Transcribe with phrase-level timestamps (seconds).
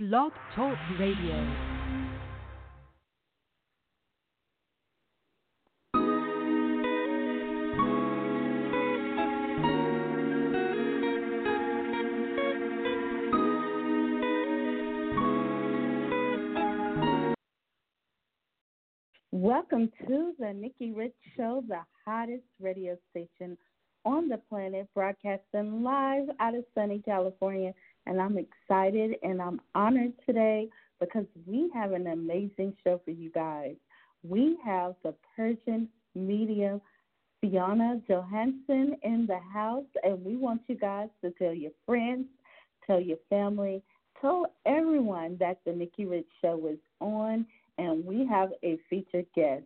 [0.00, 1.34] Blog Talk Radio.
[19.32, 23.58] Welcome to the Nikki Rich Show, the hottest radio station
[24.04, 27.74] on the planet, broadcasting live out of sunny California.
[28.08, 33.30] And I'm excited and I'm honored today because we have an amazing show for you
[33.30, 33.76] guys.
[34.22, 36.80] We have the Persian medium
[37.40, 42.24] Fiona Johansson in the house, and we want you guys to tell your friends,
[42.84, 43.82] tell your family,
[44.20, 49.64] tell everyone that the Nikki Rich Show is on, and we have a featured guest.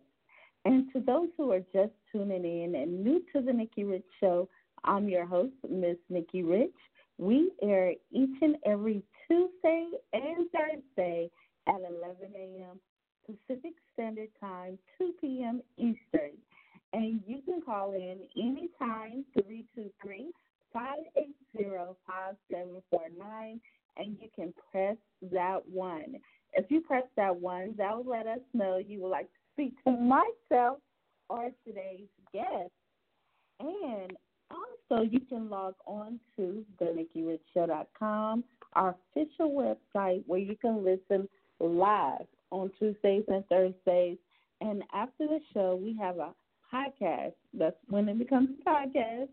[0.65, 4.47] And to those who are just tuning in and new to the Nikki Rich Show,
[4.83, 6.75] I'm your host, Miss Nikki Rich.
[7.17, 11.29] We air each and every Tuesday and Thursday
[11.67, 12.79] at 11 a.m.
[13.25, 15.61] Pacific Standard Time, 2 p.m.
[15.77, 16.31] Eastern.
[16.91, 20.31] And you can call in anytime, 323
[20.73, 21.33] 580
[22.07, 23.61] 5749,
[23.97, 24.97] and you can press
[25.31, 26.15] that one.
[26.53, 29.83] If you press that one, that will let us know you would like to speak
[29.85, 30.79] to myself
[31.29, 32.71] or today's guest.
[33.59, 34.11] And
[34.53, 41.27] also, you can log on to thenikkirichshow.com, our official website where you can listen
[41.59, 44.17] live on Tuesdays and Thursdays.
[44.61, 46.33] And after the show, we have a
[46.73, 47.33] podcast.
[47.53, 49.29] That's when it becomes a podcast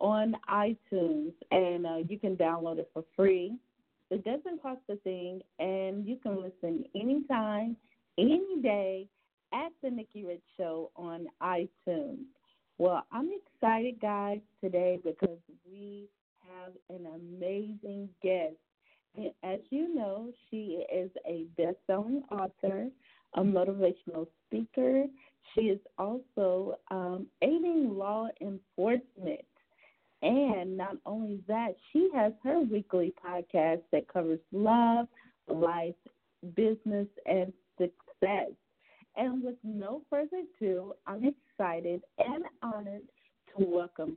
[0.00, 3.56] on iTunes, and uh, you can download it for free.
[4.10, 7.76] It doesn't cost a thing, and you can listen anytime,
[8.16, 9.06] any day
[9.52, 12.24] at the Nikki Rich Show on iTunes.
[12.78, 15.38] Well, I'm excited, guys, today because
[15.70, 16.08] we
[16.48, 18.54] have an amazing guest.
[19.42, 22.88] As you know, she is a best selling author,
[23.34, 25.04] a motivational speaker.
[25.54, 29.40] She is also um, aiding law enforcement.
[30.22, 35.08] And not only that, she has her weekly podcast that covers love,
[35.48, 35.94] life,
[36.54, 38.50] business, and success.
[39.16, 43.02] And with no further ado, I'm excited and honored
[43.56, 44.16] to welcome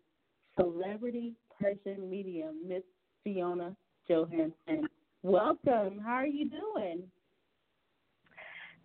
[0.56, 2.84] celebrity Persian medium, Miss
[3.24, 3.76] Fiona
[4.08, 4.88] Johansson.
[5.24, 6.00] Welcome.
[6.06, 7.02] How are you doing?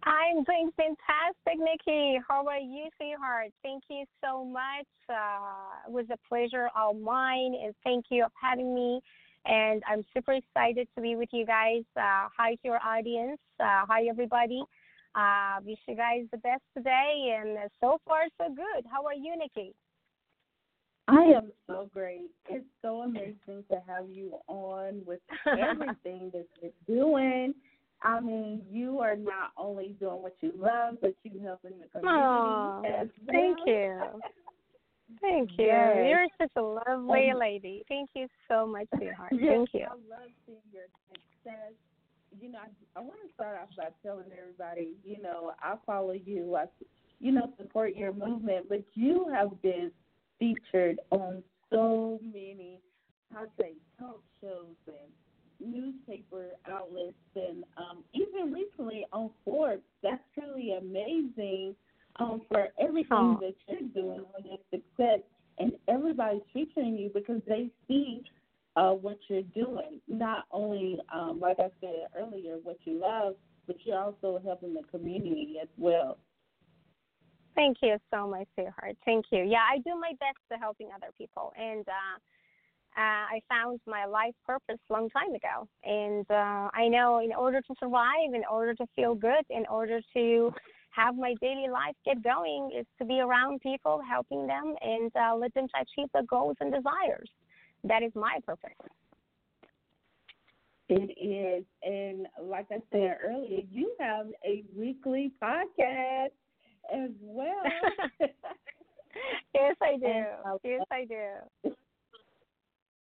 [0.05, 2.19] I'm doing fantastic, Nikki.
[2.27, 3.49] How are you, sweetheart?
[3.63, 4.87] Thank you so much.
[5.11, 9.03] Uh, it was a pleasure all mine, and thank you for having me.
[9.45, 11.83] And I'm super excited to be with you guys.
[11.95, 13.39] Uh, hi to your audience.
[13.61, 14.63] Uh, hi, everybody.
[15.17, 18.85] Uh, wish you guys the best today, and so far so good.
[18.91, 19.75] How are you, Nikki?
[21.09, 22.31] I am so great.
[22.51, 27.55] It's so amazing to have you on with everything that you're doing.
[28.03, 32.19] I mean, you are not only doing what you love, but you're helping the community
[32.19, 33.09] Aww, well.
[33.27, 34.21] Thank you.
[35.21, 35.65] Thank you.
[35.67, 35.97] Yes.
[36.09, 37.85] You're such a lovely Um, lady.
[37.89, 39.33] Thank you so much, sweetheart.
[39.41, 39.87] Yes, Thank you.
[39.87, 41.73] I love seeing your success.
[42.41, 46.13] You know, I, I want to start off by telling everybody, you know, I follow
[46.13, 46.57] you.
[46.57, 46.67] I,
[47.21, 49.91] you know, support your movement, but you have been
[50.39, 52.79] featured on so many,
[53.35, 59.83] I say, talk shows and newspaper outlets, and um, even recently on Forbes.
[60.03, 61.75] That's truly amazing
[62.17, 63.39] um, for everything Aw.
[63.41, 65.21] that you're doing on your success,
[65.59, 68.23] and everybody's featuring you because they see
[68.77, 70.01] uh, what you're doing.
[70.07, 73.35] Not only, um, like I said earlier, what you love,
[73.67, 76.19] but you're also helping the community as well.
[77.55, 78.97] Thank you so much, sweetheart.
[79.07, 79.43] Thank you.
[79.45, 82.19] Yeah, I do my best to helping other people, and uh,
[82.99, 85.67] uh, I found my life purpose long time ago.
[85.83, 90.01] And uh, I know in order to survive, in order to feel good, in order
[90.15, 90.53] to
[90.91, 95.35] have my daily life get going, is to be around people, helping them, and uh,
[95.35, 97.31] let them achieve their goals and desires.
[97.87, 98.71] That is my purpose.
[100.89, 101.65] It is.
[101.83, 106.31] And like I said earlier, you have a weekly podcast
[106.93, 107.63] as well.
[109.55, 110.25] yes, I do.
[110.49, 111.73] Uh, yes, I do.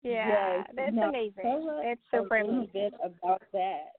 [0.02, 0.28] Yeah,
[0.58, 0.68] Yes.
[0.76, 1.34] that's Now, amazing.
[1.42, 2.72] Tell us It's a super little amazing.
[2.74, 3.92] bit about that.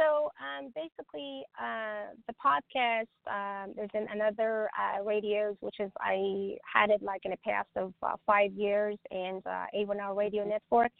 [0.00, 6.56] So um, basically, uh, the podcast um, there's in another uh, radios, which is I
[6.72, 10.90] had it like in the past of uh, five years, and uh, A1R Radio Network.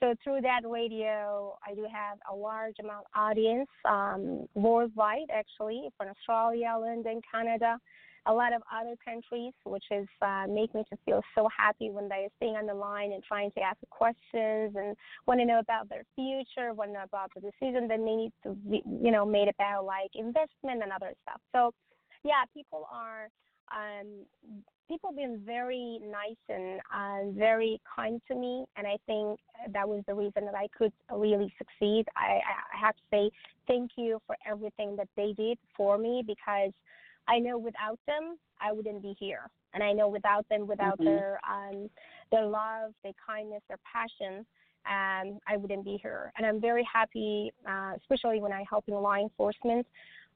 [0.00, 6.08] So through that radio, I do have a large amount audience um, worldwide, actually, from
[6.08, 7.78] Australia, London, Canada,
[8.26, 12.08] a lot of other countries, which is uh, make me to feel so happy when
[12.08, 14.96] they're staying on the line and trying to ask questions and
[15.26, 18.32] want to know about their future, want to know about the decision that they need
[18.42, 21.40] to be, you know, made about like investment and other stuff.
[21.52, 21.72] So,
[22.24, 23.28] yeah, people are
[23.72, 24.26] um,
[24.88, 29.38] people been very nice and uh, very kind to me, and I think
[29.72, 32.06] that was the reason that I could really succeed.
[32.16, 32.40] I,
[32.74, 33.30] I have to say
[33.68, 36.72] thank you for everything that they did for me because
[37.30, 41.04] I know without them I wouldn't be here, and I know without them, without mm-hmm.
[41.04, 41.88] their um,
[42.30, 44.44] their love, their kindness, their passion.
[44.86, 48.94] Um, I wouldn't be here, and I'm very happy, uh, especially when I help in
[48.94, 49.86] law enforcement,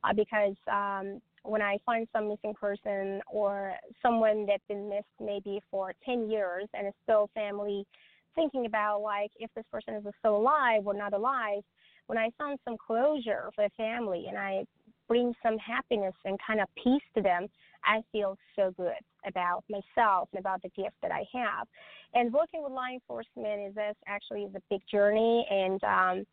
[0.04, 5.62] uh, because um, when I find some missing person or someone that's been missed maybe
[5.70, 7.86] for 10 years and is still family
[8.34, 11.62] thinking about like if this person is still alive or not alive,
[12.06, 14.64] when I found some closure for the family and I
[15.08, 17.48] bring some happiness and kind of peace to them,
[17.84, 18.92] I feel so good
[19.26, 21.66] about myself and about the gift that I have.
[22.14, 25.46] And working with law enforcement is this actually is a big journey.
[25.50, 26.26] And um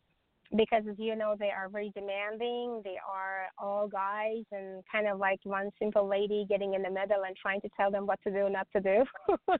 [0.56, 2.82] because as you know they are very demanding.
[2.84, 7.24] They are all guys and kind of like one simple lady getting in the middle
[7.26, 9.04] and trying to tell them what to do not to do.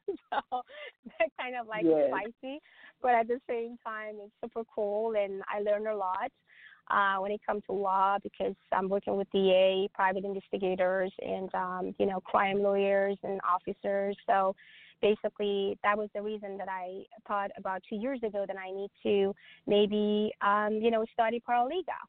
[0.53, 0.63] So
[1.05, 2.09] they're kind of like yes.
[2.09, 2.61] spicy.
[3.03, 6.31] But at the same time it's super cool and i learn a lot
[6.91, 11.95] uh, when it comes to law because I'm working with DA, private investigators, and um,
[11.99, 14.17] you know crime lawyers and officers.
[14.27, 14.55] So
[15.01, 18.91] basically that was the reason that I thought about two years ago that I need
[19.03, 19.35] to
[19.67, 22.03] maybe um, you know study paralegal.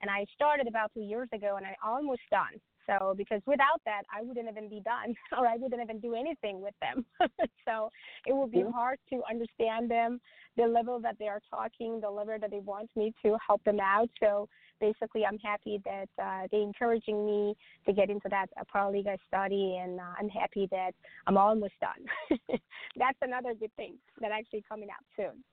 [0.00, 2.60] And I started about two years ago, and I almost done.
[2.88, 6.60] So because without that, I wouldn't even be done, or I wouldn't even do anything
[6.60, 7.04] with them.
[7.66, 7.90] so
[8.26, 10.20] it would be hard to understand them,
[10.56, 13.78] the level that they are talking, the level that they want me to help them
[13.80, 14.08] out.
[14.20, 14.48] So
[14.80, 17.54] basically, I'm happy that uh, they're encouraging me
[17.86, 20.92] to get into that uh, paralegal study, and uh, I'm happy that
[21.26, 22.38] I'm almost done.
[22.96, 25.44] That's another good thing that actually coming out soon.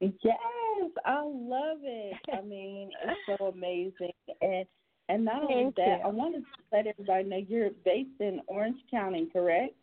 [0.00, 2.16] Yes, I love it.
[2.32, 4.12] I mean, it's so amazing.
[4.40, 4.64] And
[5.10, 6.04] and not only that, you.
[6.04, 9.74] I wanted to let everybody know you're based in Orange County, correct?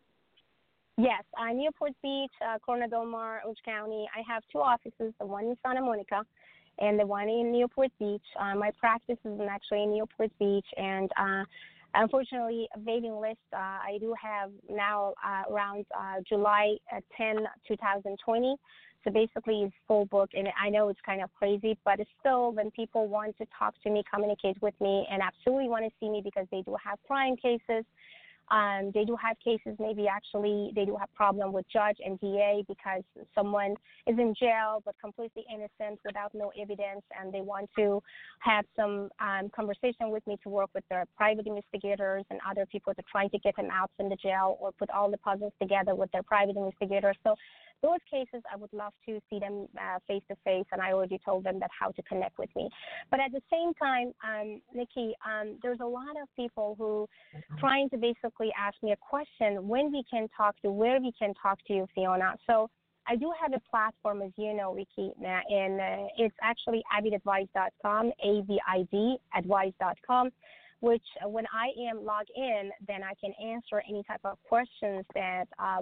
[0.97, 4.07] Yes, uh, Newport Beach, uh, Corona Del Mar, Orange County.
[4.15, 6.23] I have two offices, the one in Santa Monica
[6.79, 8.21] and the one in Newport Beach.
[8.39, 11.43] Uh, my practice is actually in Newport Beach, and uh,
[11.97, 18.55] unfortunately, waiting list uh, I do have now uh, around uh, July uh, 10, 2020.
[19.03, 22.51] So basically, it's full book, and I know it's kind of crazy, but it's still
[22.51, 26.09] when people want to talk to me, communicate with me, and absolutely want to see
[26.09, 27.85] me because they do have crime cases
[28.49, 32.63] um, they do have cases, maybe actually they do have problem with judge and DA
[32.67, 33.03] because
[33.35, 38.01] someone is in jail but completely innocent without no evidence, and they want to
[38.39, 42.93] have some um, conversation with me to work with their private investigators and other people
[42.93, 45.93] to try to get them out from the jail or put all the puzzles together
[45.95, 47.17] with their private investigators.
[47.23, 47.35] So
[47.81, 49.67] those cases, I would love to see them
[50.07, 52.69] face to face, and I already told them that how to connect with me.
[53.11, 57.07] But at the same time, um, Nikki, um, there's a lot of people who
[57.59, 61.33] trying to basically ask me a question when we can talk to, where we can
[61.41, 62.35] talk to you, Fiona.
[62.47, 62.69] So
[63.07, 69.17] I do have a platform, as you know, Vicky, and uh, it's actually avidadvice.com, A-V-I-D,
[69.35, 70.31] advice.com
[70.79, 75.05] which uh, when I am logged in, then I can answer any type of questions
[75.15, 75.81] that uh.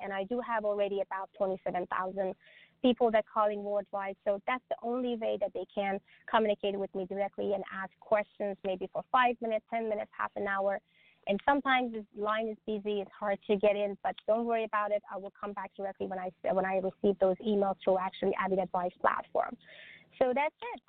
[0.00, 2.34] And I do have already about 27,000
[2.82, 4.16] people that calling worldwide.
[4.24, 5.98] So that's the only way that they can
[6.30, 10.46] communicate with me directly and ask questions, maybe for five minutes, 10 minutes, half an
[10.46, 10.80] hour.
[11.26, 13.98] And sometimes the line is busy; it's hard to get in.
[14.02, 15.02] But don't worry about it.
[15.12, 18.58] I will come back directly when I when I receive those emails through actually Avid
[18.58, 19.54] Advice platform.
[20.18, 20.80] So that's it.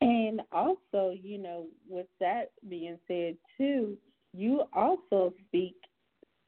[0.00, 3.96] And also, you know, with that being said, too,
[4.32, 5.74] you also speak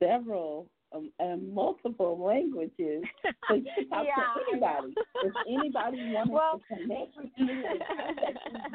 [0.03, 3.03] several, um, uh, multiple languages.
[3.49, 4.95] So you can talk yeah, to anybody.
[5.25, 7.63] if anybody wants well, to connect with you,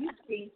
[0.01, 0.51] you speak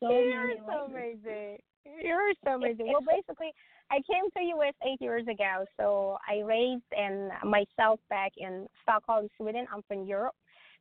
[0.00, 1.58] so You're many so amazing.
[2.02, 2.88] You're so amazing.
[2.92, 3.52] Well, basically,
[3.90, 9.28] I came to US eight years ago, so I raised and myself back in Stockholm,
[9.36, 9.66] Sweden.
[9.72, 10.34] I'm from Europe.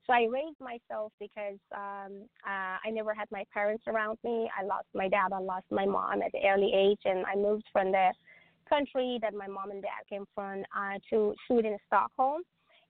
[0.06, 4.50] So I raised myself because um, uh, I never had my parents around me.
[4.58, 7.66] I lost my dad, I lost my mom at the early age, and I moved
[7.72, 8.12] from the
[8.70, 12.42] country that my mom and dad came from uh, to Sweden, Stockholm.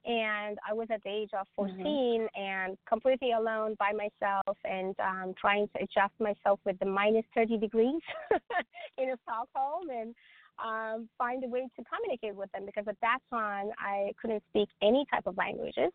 [0.05, 1.81] And I was at the age of mm-hmm.
[1.81, 2.41] 14 mm-hmm.
[2.41, 7.57] and completely alone by myself and um, trying to adjust myself with the minus 30
[7.57, 8.01] degrees
[8.99, 10.13] in Stockholm and
[10.63, 14.69] um, find a way to communicate with them because at that time I couldn't speak
[14.81, 15.91] any type of languages.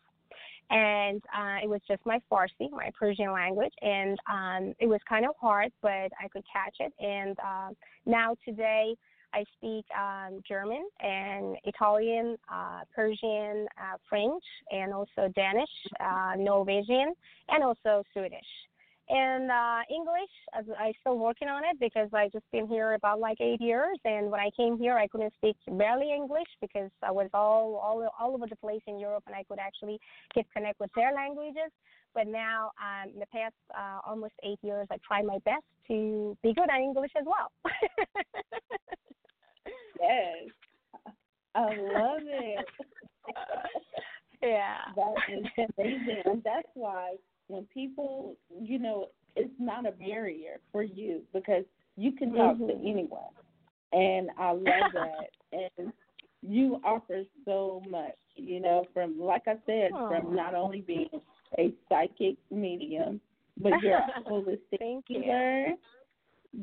[0.69, 5.25] And uh, it was just my Farsi, my Persian language, and um, it was kind
[5.25, 6.93] of hard, but I could catch it.
[6.99, 7.69] And uh,
[8.05, 8.95] now today,
[9.33, 17.13] I speak um, German and Italian, uh, Persian, uh, French, and also Danish, uh, Norwegian,
[17.49, 18.39] and also Swedish.
[19.09, 20.31] And uh, English,
[20.79, 23.97] I'm still working on it because I just been here about like eight years.
[24.05, 28.07] And when I came here, I couldn't speak barely English because I was all all
[28.19, 29.99] all over the place in Europe, and I could actually
[30.33, 31.71] get connect with their languages.
[32.13, 36.37] But now, um, in the past uh, almost eight years, I try my best to
[36.43, 37.51] be good at English as well.
[39.99, 40.47] yes,
[41.55, 42.65] I love it.
[44.41, 45.45] yeah, that is
[45.77, 47.15] amazing, and that's why
[47.51, 51.63] when people, you know, it's not a barrier for you because
[51.97, 52.67] you can talk mm-hmm.
[52.67, 53.33] to anyone.
[53.91, 55.29] And I love that.
[55.77, 55.91] and
[56.41, 60.21] you offer so much, you know, from, like I said, Aww.
[60.23, 61.09] from not only being
[61.59, 63.19] a psychic medium,
[63.57, 65.67] but you're a holistic Thank healer.
[65.67, 65.77] You.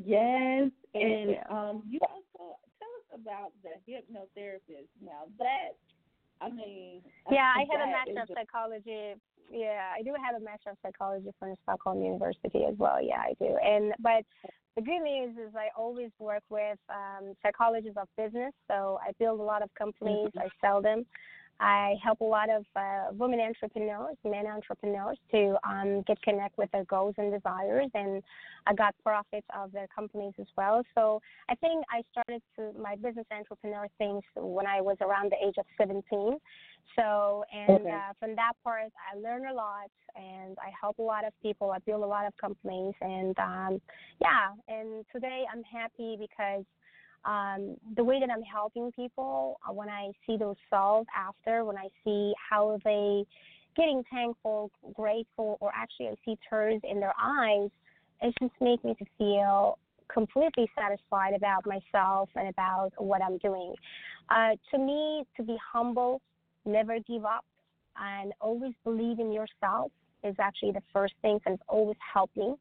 [0.05, 0.71] Yes.
[0.93, 1.55] Thank and you.
[1.55, 4.89] um, you also tell us about the hypnotherapist.
[5.03, 5.77] Now, that,
[6.41, 9.15] I mean, yeah, I, have a master of psychology
[9.51, 13.01] yeah, I do have a master of psychology from Stockholm University as well.
[13.01, 13.57] Yeah, I do.
[13.63, 14.23] And but
[14.75, 18.53] the good news is I always work with um, psychologists of business.
[18.67, 20.27] So I build a lot of companies.
[20.27, 20.39] Mm-hmm.
[20.39, 21.05] I sell them.
[21.59, 26.71] I help a lot of uh, women entrepreneurs, men entrepreneurs to um, get connect with
[26.71, 28.23] their goals and desires, and
[28.65, 30.83] I got profits of their companies as well.
[30.95, 35.47] So I think I started to my business entrepreneur things when I was around the
[35.47, 36.37] age of 17.
[36.97, 37.89] So and okay.
[37.89, 41.71] uh, from that part, I learned a lot, and I help a lot of people.
[41.71, 43.81] I build a lot of companies, and um,
[44.21, 46.63] yeah, and today I'm happy because
[47.25, 51.77] um, the way that I'm helping people, uh, when I see those solve after, when
[51.77, 53.25] I see how they
[53.75, 57.69] getting thankful, grateful, or actually I see tears in their eyes,
[58.21, 59.77] it just makes me to feel
[60.11, 63.73] completely satisfied about myself and about what I'm doing.
[64.29, 66.21] Uh, to me, to be humble,
[66.65, 67.45] never give up,
[68.01, 69.91] and always believe in yourself
[70.23, 72.55] is actually the first thing it's always helping.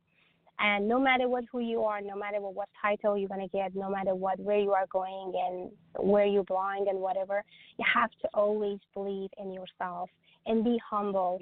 [0.60, 3.74] And no matter what who you are, no matter what, what title you're gonna get,
[3.74, 7.42] no matter what where you are going and where you're blind and whatever,
[7.78, 10.10] you have to always believe in yourself
[10.46, 11.38] and be humble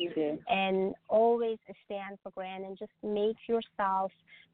[0.49, 4.11] and always stand for granted and just make yourself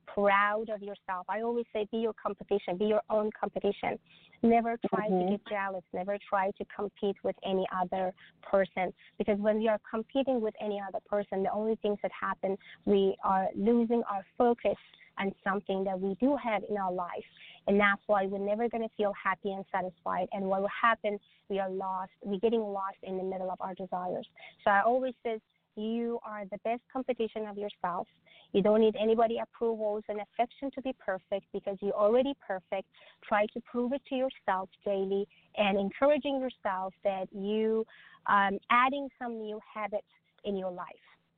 [0.06, 1.26] proud of yourself.
[1.28, 3.98] I always say be your competition, be your own competition.
[4.42, 5.30] Never try mm-hmm.
[5.30, 9.78] to get jealous, never try to compete with any other person because when we are
[9.88, 14.76] competing with any other person, the only things that happen, we are losing our focus
[15.18, 17.24] on something that we do have in our life.
[17.66, 20.28] And that's why we're never going to feel happy and satisfied.
[20.32, 22.10] And what will happen, we are lost.
[22.22, 24.26] We're getting lost in the middle of our desires.
[24.64, 25.40] So I always say,
[25.76, 28.06] you are the best competition of yourself.
[28.52, 32.86] You don't need anybody approvals and affection to be perfect because you're already perfect.
[33.26, 35.26] Try to prove it to yourself daily
[35.56, 37.86] and encouraging yourself that you
[38.26, 40.06] um, adding some new habits
[40.44, 40.86] in your life,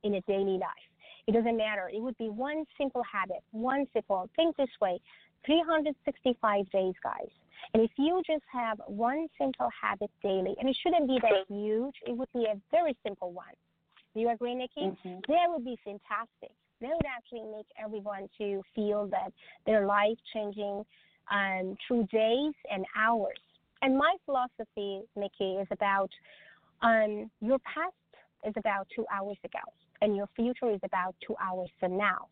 [0.03, 0.85] in a daily life.
[1.27, 1.89] It doesn't matter.
[1.93, 4.29] It would be one simple habit, one simple.
[4.35, 4.99] Think this way
[5.45, 7.29] 365 days, guys.
[7.73, 11.95] And if you just have one simple habit daily, and it shouldn't be that huge,
[12.05, 13.53] it would be a very simple one.
[14.13, 14.81] Do you agree, Nikki?
[14.81, 15.19] Mm-hmm.
[15.27, 16.51] That would be fantastic.
[16.81, 19.31] That would actually make everyone to feel that
[19.65, 20.85] their life changing
[21.31, 23.37] um, through days and hours.
[23.81, 26.09] And my philosophy, Nikki, is about
[26.81, 27.93] um, your past
[28.45, 29.59] is about two hours ago,
[30.01, 32.27] and your future is about two hours from now.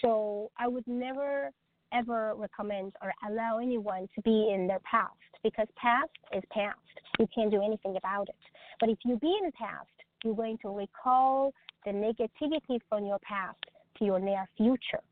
[0.00, 1.50] So I would never
[1.92, 6.78] ever recommend or allow anyone to be in their past because past is past.
[7.18, 8.34] You can't do anything about it.
[8.80, 9.90] But if you be in the past,
[10.24, 11.52] you're going to recall
[11.84, 13.58] the negativity from your past
[13.98, 15.02] to your near future.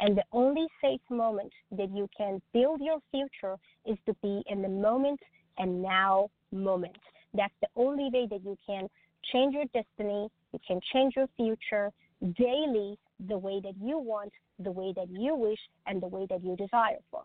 [0.00, 4.62] And the only safe moment that you can build your future is to be in
[4.62, 5.18] the moment
[5.58, 6.96] and now moment.
[7.34, 8.88] That's the only way that you can
[9.32, 11.92] change your destiny, you can change your future
[12.36, 16.42] daily the way that you want, the way that you wish, and the way that
[16.42, 17.22] you desire for.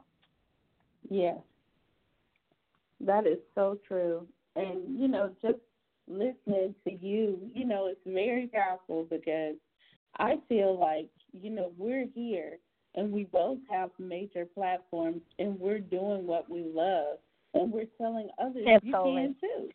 [1.10, 1.38] Yes.
[3.00, 4.28] That is so true.
[4.56, 5.60] And, you know, just
[6.08, 9.56] listening to you, you know, it's very powerful because
[10.18, 12.58] I feel like, you know, we're here
[12.96, 17.18] and we both have major platforms and we're doing what we love
[17.54, 19.22] and we're telling others Absolutely.
[19.22, 19.70] you can too.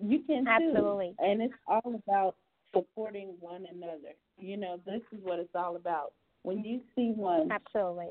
[0.00, 1.14] You can Absolutely.
[1.18, 1.24] too.
[1.24, 2.36] And it's all about
[2.74, 4.14] supporting one another.
[4.38, 6.12] You know, this is what it's all about.
[6.42, 8.10] When you see one Absolutely.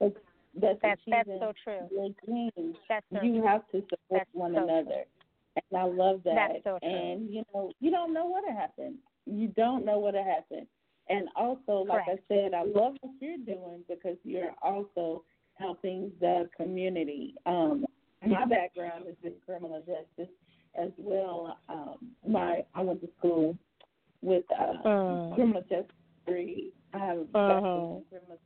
[0.00, 0.14] That's
[0.82, 1.88] that's, that's so true.
[2.88, 3.46] That's so you true.
[3.46, 5.04] have to support that's one so another.
[5.04, 5.62] True.
[5.70, 6.34] And I love that.
[6.34, 6.90] That's so true.
[6.90, 8.98] And you know, you don't know what'll happen.
[9.26, 10.66] you don't know what'll happen.
[11.08, 12.22] And also, like Correct.
[12.30, 15.24] I said, I love what you're doing because you're also
[15.54, 17.34] helping the community.
[17.46, 17.84] Um,
[18.26, 20.32] my background is in criminal justice
[20.80, 21.58] as well.
[21.68, 23.56] Um, my I went to school
[24.22, 25.34] with uh, Mm.
[25.34, 25.96] criminal justice.
[26.28, 28.38] I have a bachelor's in criminal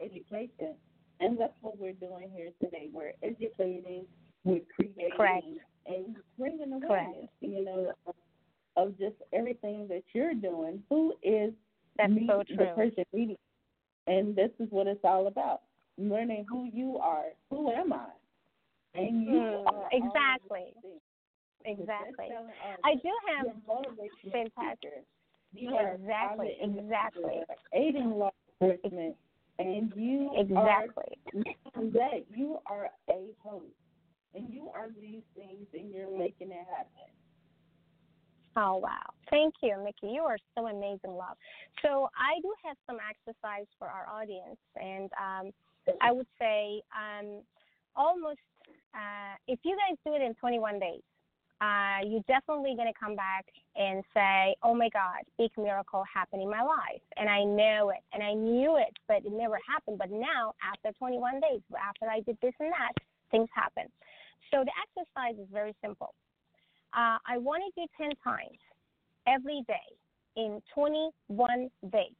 [0.00, 0.74] education,
[1.20, 2.88] and that's what we're doing here today.
[2.92, 4.06] We're educating,
[4.44, 5.44] we're creating, Correct.
[5.86, 6.88] and bringing awareness.
[6.88, 7.32] Correct.
[7.40, 8.14] You know, of,
[8.76, 10.82] of just everything that you're doing.
[10.88, 11.52] Who is
[11.96, 13.36] That's me, so the person meeting?
[14.06, 15.62] And this is what it's all about:
[15.98, 17.26] learning who you are.
[17.50, 18.06] Who am I?
[18.94, 20.72] And you Mm, exactly.
[21.64, 22.28] Exactly.
[22.84, 25.04] I do have You're a motivational fantastic- speaker.
[25.52, 27.42] You are a Exactly, exactly.
[27.72, 29.16] aiding law enforcement,
[29.58, 31.16] and you exactly.
[31.74, 33.66] are that you are a host,
[34.34, 37.08] and you are these things, and you're making it happen.
[38.56, 39.02] Oh wow.
[39.30, 40.12] Thank you, Mickey.
[40.14, 41.36] You are so amazing, love.
[41.82, 45.52] So I do have some exercise for our audience and um
[46.00, 47.42] I would say um
[47.96, 48.38] almost
[48.94, 51.02] uh if you guys do it in 21 days,
[51.60, 53.46] uh you're definitely going to come back
[53.76, 58.02] and say, "Oh my god, big miracle happened in my life." And I know it
[58.12, 59.98] and I knew it, but it never happened.
[59.98, 62.92] But now after 21 days, after I did this and that,
[63.30, 63.90] things happen.
[64.50, 66.14] So the exercise is very simple.
[66.92, 68.58] Uh, I want to do 10 times
[69.26, 69.88] every day
[70.36, 72.12] in 21 days.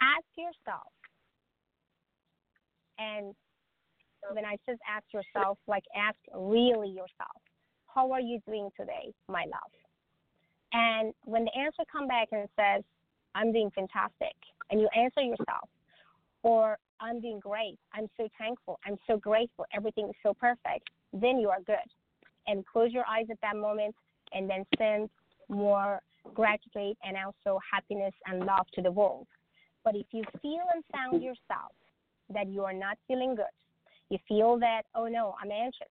[0.00, 0.92] Ask yourself,
[2.98, 3.34] and
[4.32, 7.40] when I just ask yourself, like ask really yourself,
[7.94, 9.72] how are you doing today, my love?
[10.72, 12.84] And when the answer come back and says,
[13.34, 14.34] I'm doing fantastic,
[14.70, 15.68] and you answer yourself,
[16.42, 21.38] or I'm doing great, I'm so thankful, I'm so grateful, everything is so perfect, then
[21.38, 21.76] you are good
[22.46, 23.94] and close your eyes at that moment
[24.32, 25.10] and then send
[25.48, 26.00] more
[26.34, 29.26] gratitude and also happiness and love to the world.
[29.84, 31.72] But if you feel and found yourself
[32.32, 33.46] that you are not feeling good,
[34.10, 35.88] you feel that, oh no, I'm anxious,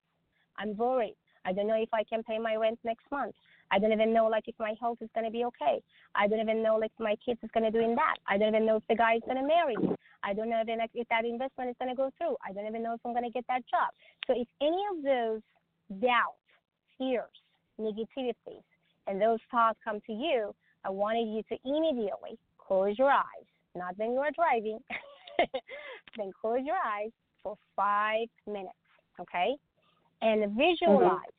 [0.58, 3.36] I'm worried, I don't know if I can pay my rent next month.
[3.72, 5.82] I don't even know like if my health is gonna be okay.
[6.16, 8.15] I don't even know like my kids is gonna doing that.
[8.28, 9.96] I don't even know if the guy is gonna marry me.
[10.24, 12.36] I don't know even if that investment is gonna go through.
[12.48, 13.93] I don't even know if I'm gonna get that job.
[14.28, 15.41] So if any of those
[16.02, 16.38] doubts,
[16.98, 17.30] fears,
[17.80, 18.63] negativities,
[19.08, 23.98] and those thoughts come to you, I wanted you to immediately close your eyes, not
[23.98, 24.80] when you are driving,
[26.17, 27.12] then close your eyes
[27.43, 28.73] for five minutes,
[29.19, 29.56] okay?
[30.21, 30.58] And mm-hmm.
[30.58, 31.36] visualize.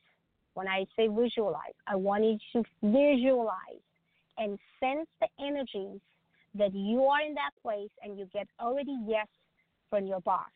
[0.54, 3.84] When I say visualize, I want you to visualize
[4.36, 6.00] and sense the energies
[6.54, 9.28] that you are in that place and you get already yes
[9.88, 10.50] from your boss.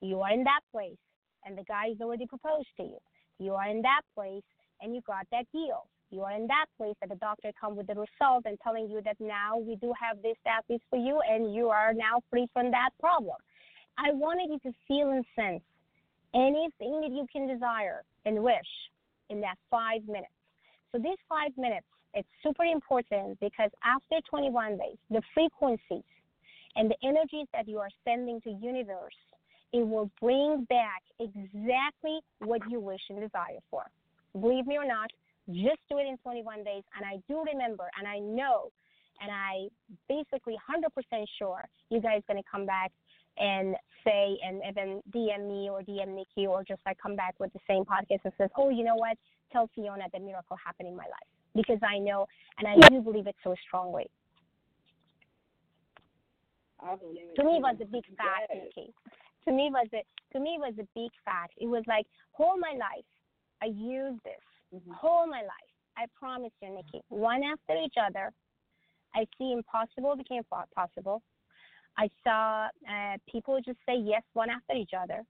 [0.00, 0.96] You are in that place
[1.44, 2.98] and the guy is already proposed to you.
[3.38, 4.42] You are in that place
[4.80, 5.86] and you got that deal.
[6.10, 9.00] You are in that place that the doctor come with the result and telling you
[9.04, 12.46] that now we do have this, that, this for you, and you are now free
[12.52, 13.36] from that problem.
[13.98, 15.62] I wanted you to feel and sense
[16.34, 18.70] anything that you can desire and wish
[19.30, 20.32] in that five minutes.
[20.92, 26.04] So these five minutes, it's super important because after 21 days, the frequencies
[26.76, 29.16] and the energies that you are sending to universe,
[29.72, 33.84] it will bring back exactly what you wish and desire for.
[34.38, 35.10] Believe me or not,
[35.48, 36.82] just do it in 21 days.
[36.96, 38.70] And I do remember, and I know,
[39.20, 39.68] and I
[40.08, 42.92] basically 100% sure you guys going to come back
[43.38, 47.52] and say, and even DM me or DM Nikki, or just like come back with
[47.52, 49.16] the same podcast and says, oh, you know what?
[49.52, 52.26] Tell Fiona the miracle happened in my life because I know,
[52.58, 54.06] and I do believe it so strongly.
[56.80, 58.64] I believe it To me, it was a big fact, Yes.
[58.76, 58.92] Nikki.
[59.46, 61.54] To me, was a to me was a big fact.
[61.56, 63.06] It was like whole my life,
[63.62, 64.42] I used this
[64.74, 64.92] Mhm.
[64.92, 65.72] whole my life.
[65.96, 67.02] I promise you, Nikki.
[67.08, 68.32] One after each other,
[69.14, 70.44] I see impossible became
[70.74, 71.22] possible.
[71.98, 75.24] I saw uh, people just say yes one after each other.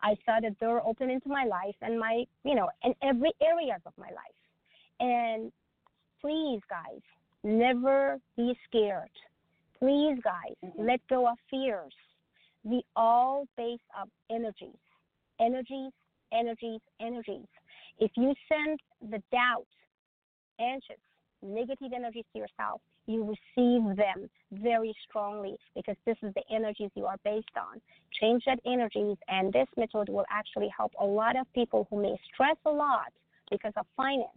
[0.00, 3.80] I saw the door open into my life and my, you know, in every areas
[3.84, 4.38] of my life.
[5.00, 5.52] And
[6.20, 7.00] please, guys,
[7.42, 9.10] never be scared.
[9.78, 10.86] Please, guys, Mhm.
[10.86, 11.94] let go of fears.
[12.64, 14.78] We all base up energies,
[15.38, 15.92] energies,
[16.32, 17.48] energies, energies.
[17.98, 19.66] If you send the doubt,
[20.58, 21.00] anxious,
[21.42, 27.06] negative energies to yourself, you receive them very strongly because this is the energies you
[27.06, 27.80] are based on.
[28.20, 32.16] Change that energies, and this method will actually help a lot of people who may
[32.32, 33.12] stress a lot
[33.50, 34.28] because of finance,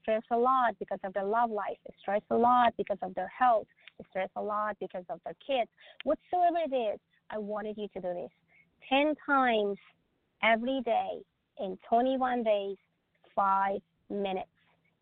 [0.00, 3.66] stress a lot because of their love life, stress a lot because of their health,
[4.08, 5.70] stress a lot because of their kids,
[6.04, 7.00] whatsoever it is.
[7.30, 8.30] I wanted you to do this
[8.88, 9.78] 10 times
[10.42, 11.22] every day
[11.58, 12.76] in 21 days,
[13.34, 13.80] five
[14.10, 14.48] minutes.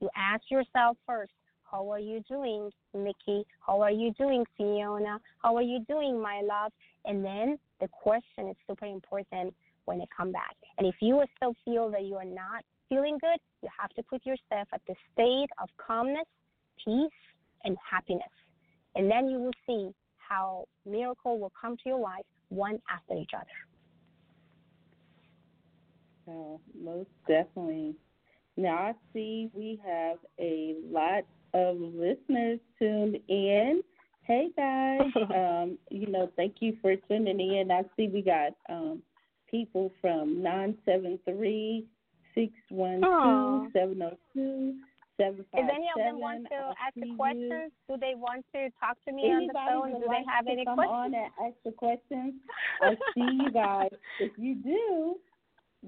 [0.01, 1.33] You ask yourself first,
[1.71, 3.47] How are you doing, Nikki?
[3.61, 5.19] How are you doing, Fiona?
[5.43, 6.73] How are you doing, my love?
[7.05, 9.55] And then the question is super important
[9.85, 10.57] when they come back.
[10.79, 14.27] And if you still feel that you are not feeling good, you have to put
[14.27, 16.27] yourself at the state of calmness,
[16.85, 17.11] peace,
[17.65, 18.23] and happiness.
[18.97, 23.31] And then you will see how miracle will come to your life one after each
[23.35, 23.47] other.
[26.29, 27.95] Oh, most definitely.
[28.57, 33.83] Now I see we have a lot of listeners tuned in.
[34.23, 35.01] Hey guys,
[35.35, 37.71] um, you know, thank you for tuning in.
[37.71, 39.03] I see we got um,
[39.51, 41.87] people from nine seven three
[42.35, 44.75] six one two seven zero oh two
[45.17, 45.69] seven five seven.
[45.69, 49.13] If any of them want to ask the questions, do they want to talk to
[49.13, 50.01] me Anybody on the phone?
[50.01, 50.97] Do they have any come questions?
[50.97, 52.35] on and ask the questions.
[52.83, 53.91] I see you guys.
[54.21, 55.17] If you do,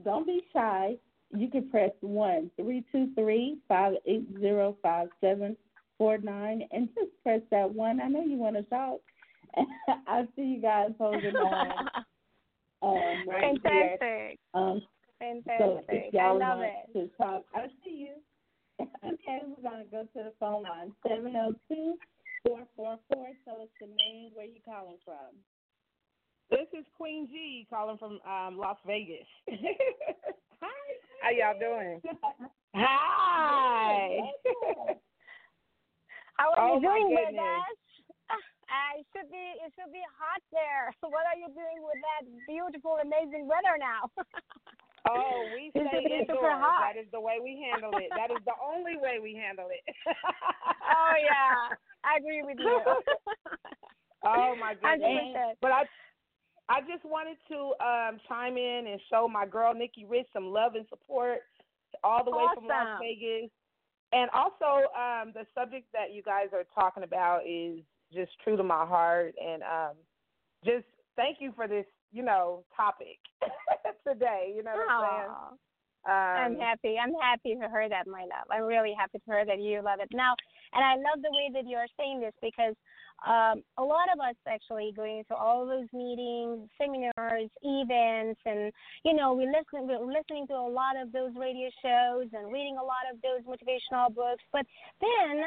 [0.04, 0.96] don't be shy.
[1.34, 5.56] You can press one three two three five eight zero five seven
[5.98, 8.00] four nine and just press that one.
[8.00, 9.00] I know you want to talk.
[10.06, 11.88] I see you guys holding on.
[12.82, 14.00] Um, right Fantastic.
[14.00, 14.34] Here.
[14.54, 14.82] Um,
[15.18, 15.56] Fantastic.
[15.58, 16.98] So if y'all I love want it.
[16.98, 18.14] to talk, I see you.
[19.04, 21.94] okay, we're gonna go to the phone line seven zero two
[22.46, 23.26] four four four.
[23.44, 25.36] Tell us the name, where you calling from.
[26.50, 29.26] This is Queen G calling from um, Las Vegas.
[31.22, 31.30] Hi.
[31.30, 32.02] How y'all doing?
[32.74, 34.18] Hi.
[36.36, 37.38] How are Oh, you my doing, goodness.
[37.38, 37.78] Vegas?
[38.72, 40.88] Uh, it should be it should be hot there.
[41.04, 44.08] What are you doing with that beautiful, amazing weather now?
[45.04, 46.56] Oh, we It stay should be super indoors.
[46.56, 46.94] hot.
[46.94, 48.08] That is the way we handle it.
[48.16, 49.84] That is the only way we handle it.
[50.08, 52.80] oh yeah, I agree with you.
[54.24, 55.36] oh my Hundred goodness.
[55.36, 55.58] percent.
[55.60, 55.84] But I
[56.72, 60.74] I just wanted to um chime in and show my girl Nikki Rich some love
[60.74, 61.40] and support
[62.02, 63.50] all the way from Las Vegas.
[64.12, 67.80] And also um the subject that you guys are talking about is
[68.12, 69.96] just true to my heart and um
[70.64, 73.18] just thank you for this, you know, topic
[74.08, 74.54] today.
[74.56, 75.58] You know what I'm saying?
[76.04, 76.96] Um, I'm happy.
[76.98, 78.50] I'm happy to hear that, my love.
[78.50, 80.34] I'm really happy to hear that you love it now,
[80.72, 82.74] and I love the way that you are saying this because
[83.22, 88.72] um, a lot of us actually going to all those meetings, seminars, events, and
[89.04, 92.78] you know we listen we're listening to a lot of those radio shows and reading
[92.78, 94.42] a lot of those motivational books.
[94.50, 94.66] But
[95.00, 95.46] then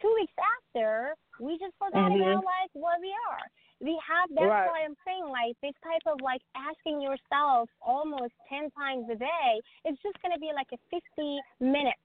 [0.00, 2.16] two weeks after, we just forgot Mhm.
[2.16, 3.44] about like what we are.
[3.80, 4.66] We have that's Right.
[4.66, 9.60] why I'm saying like this type of like asking yourself almost ten times a day.
[9.84, 12.00] It's just gonna be like a 50 minutes,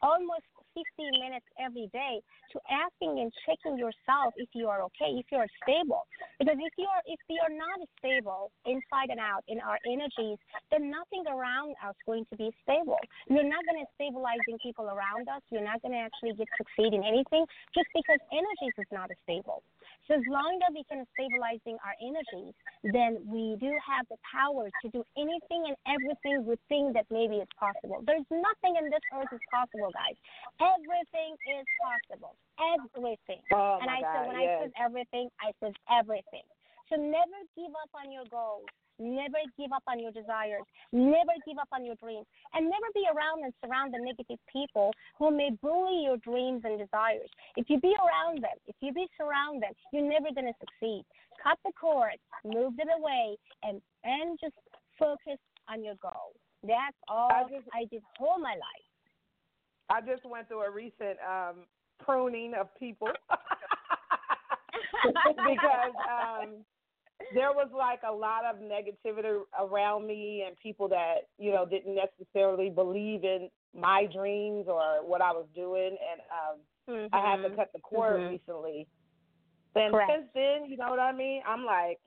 [0.00, 5.26] almost 50 minutes every day to asking and checking yourself if you are okay, if
[5.32, 6.06] you are stable.
[6.38, 10.38] Because if you are if we are not stable inside and out in our energies,
[10.70, 12.98] then nothing around us going to be stable.
[13.26, 15.42] You're not going to stabilizing people around us.
[15.50, 19.62] You're not going to actually get succeed in anything just because energies is not stable.
[20.08, 24.72] So as long as we can stabilizing our energies, then we do have the power
[24.72, 28.00] to do anything and everything we think that maybe is possible.
[28.08, 30.16] There's nothing in this earth is possible, guys.
[30.64, 32.40] Everything is possible.
[32.56, 33.44] Everything.
[33.52, 34.48] oh and I God, said when yes.
[34.48, 36.46] I said everything, I said everything.
[36.88, 38.64] So never give up on your goals.
[38.98, 40.66] Never give up on your desires.
[40.92, 42.26] Never give up on your dreams.
[42.52, 46.78] And never be around and surround the negative people who may bully your dreams and
[46.78, 47.30] desires.
[47.56, 51.04] If you be around them, if you be surround them, you're never gonna succeed.
[51.42, 54.54] Cut the cord, move it away, and and just
[54.98, 56.34] focus on your goal.
[56.62, 58.88] That's all I just, I, did all my life.
[59.90, 61.66] I just went through a recent um
[62.04, 63.08] pruning of people
[65.28, 66.64] because um
[67.34, 71.94] there was like a lot of negativity around me and people that you know didn't
[71.94, 76.60] necessarily believe in my dreams or what I was doing and um
[77.12, 77.56] I had to Mhm.
[77.56, 78.32] cut the cord Mhm.
[78.32, 78.86] recently.
[79.74, 80.10] And Correct.
[80.10, 81.42] since then, you know what I mean?
[81.46, 81.98] I'm like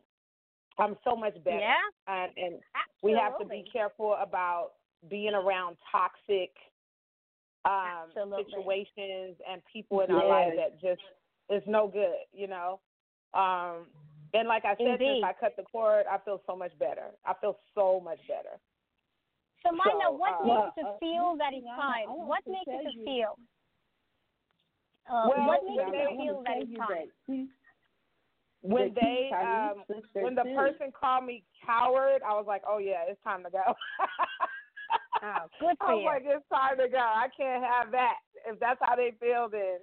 [0.80, 1.60] I'm so much better.
[1.60, 2.64] Yeah, And and
[3.04, 4.74] we have to be careful about
[5.10, 6.52] being around toxic
[7.66, 11.02] um situations and people in our life that just
[11.50, 12.80] is no good, you know.
[13.34, 13.88] Um
[14.34, 15.22] and like I said, Indeed.
[15.22, 17.12] since I cut the cord, I feel so much better.
[17.26, 18.60] I feel so much better.
[19.64, 22.08] So, Mina, So, what uh, makes Well, you uh, feel that it's Yana, time?
[22.28, 23.36] What makes tell you you- feel?
[25.10, 27.50] Uh, Well, what makes they- you feel that it's time?
[28.64, 33.22] When they um when the person called me coward, I was like, Oh yeah, it's
[33.24, 33.64] time to go.
[35.24, 36.06] Oh, good I for was you.
[36.06, 36.98] like, it's time to go.
[36.98, 38.16] I can't have that.
[38.48, 39.78] If that's how they feel, then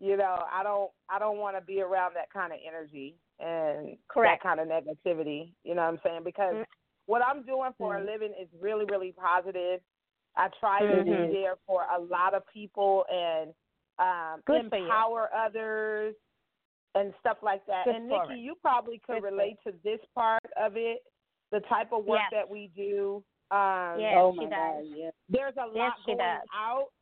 [0.00, 3.96] you know, I don't, I don't want to be around that kind of energy and
[4.08, 4.42] Correct.
[4.42, 5.52] that kind of negativity.
[5.64, 6.22] You know what I'm saying?
[6.24, 6.66] Because Mm.
[7.06, 8.02] what I'm doing for Mm.
[8.02, 9.82] a living is really, really positive.
[10.36, 11.28] I try to Mhm.
[11.30, 13.54] be there for a lot of people, and
[13.98, 16.14] um, Good empower others,
[16.94, 17.84] and stuff like that.
[17.84, 18.38] Good and Nikki, it.
[18.38, 21.02] you probably could Good relate to this part of it,
[21.50, 22.30] the type of work Yes.
[22.30, 23.22] that we do.
[23.50, 24.88] Um, Yes, oh she my does.
[24.88, 25.10] God, yeah.
[25.28, 26.48] There's a lot Yes, she going does.
[26.54, 26.92] out.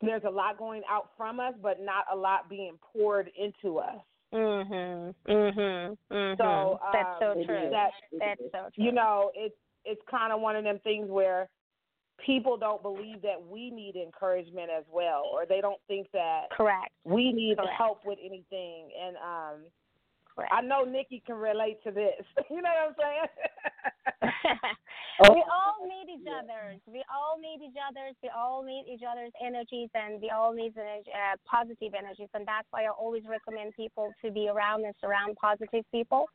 [0.00, 4.00] There's a lot going out from us, but not a lot being poured into us.
[4.32, 5.14] Mhm.
[5.26, 5.98] Mhm.
[6.10, 6.36] Mhm.
[6.36, 7.56] So, That's so um, true.
[7.66, 7.70] is.
[7.70, 8.84] That That's so true.
[8.84, 11.48] you know, it's it's kind of one of them things where
[12.24, 16.90] people don't believe that we need encouragement as well, or they don't think that correct.
[17.04, 17.72] we need Correct.
[17.76, 18.90] help with anything.
[19.00, 19.70] And um,
[20.34, 20.52] Correct.
[20.52, 22.24] I know Nikki can relate to this.
[22.50, 22.94] you know what I'm
[24.22, 24.32] saying?
[25.24, 26.78] Oh, we all need each other.
[26.86, 28.14] We all need each other's.
[28.22, 32.28] We all need each other's energies, and we all need energy, uh, positive energies.
[32.34, 36.26] And that's why I always recommend people to be around and surround positive people.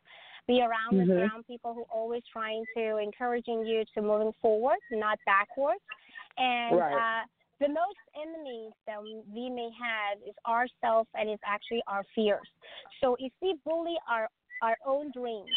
[0.47, 1.15] Be around and Mhm.
[1.15, 5.81] surround people who are always trying to encouraging you to moving forward, not backwards.
[6.37, 6.93] And Right.
[6.93, 7.25] uh,
[7.59, 12.49] the most enemies that we may have is ourselves, and it's actually our fears.
[12.99, 14.29] So if we bully our
[14.61, 15.49] our own dreams,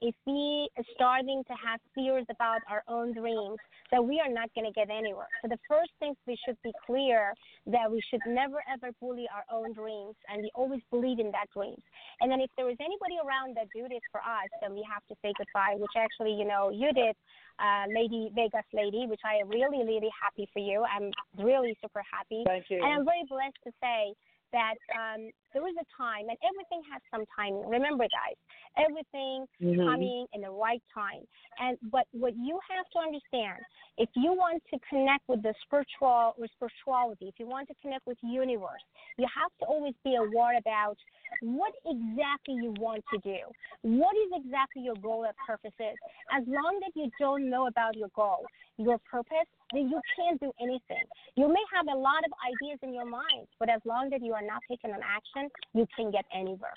[0.00, 3.58] if we are starting to have fears about our own dreams,
[3.90, 5.28] that we are not going to get anywhere.
[5.42, 7.34] So the first things we should be clear
[7.66, 11.46] that we should never ever bully our own dreams, and we always believe in that
[11.54, 11.82] dreams.
[12.20, 15.04] And then if there is anybody around that do this for us, then we have
[15.08, 15.76] to say goodbye.
[15.78, 17.16] Which actually, you know, you did,
[17.58, 20.84] uh, Lady Vegas Lady, which I am really really happy for you.
[20.84, 22.42] I'm really super happy.
[22.46, 22.82] Thank you.
[22.82, 24.14] And I'm very blessed to say
[24.52, 27.68] that um, there was a time, and everything has some timing.
[27.68, 28.36] Remember, guys,
[28.76, 29.84] everything Mhm.
[29.86, 31.26] coming in the right time.
[31.58, 33.62] And but what you have to understand,
[33.98, 38.06] if you want to connect with the spiritual with spirituality, if you want to connect
[38.06, 38.84] with universe,
[39.16, 40.98] you have to always be aware about
[41.40, 43.38] what exactly you want to do.
[43.82, 45.96] What is exactly your goal and purpose is.
[46.32, 48.44] As long as you don't know about your goal,
[48.76, 49.48] your purpose,
[49.80, 51.04] you can't do anything.
[51.36, 54.32] You may have a lot of ideas in your mind, but as long as you
[54.32, 56.74] are not taking an action, you can get anywhere.